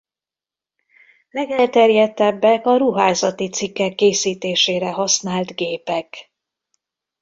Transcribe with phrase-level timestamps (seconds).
[1.31, 6.31] Legelterjedtebbek a ruházati cikkek készítésére használt gépek.